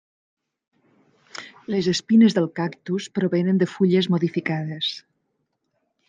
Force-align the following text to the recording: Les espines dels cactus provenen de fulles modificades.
Les 1.73 1.89
espines 1.91 2.35
dels 2.37 2.55
cactus 2.59 3.07
provenen 3.19 3.59
de 3.65 3.67
fulles 3.75 4.09
modificades. 4.15 4.89